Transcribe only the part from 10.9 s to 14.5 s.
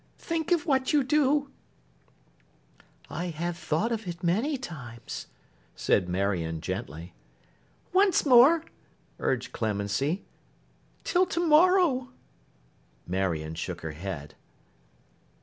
'Till to morrow.' Marion shook her head.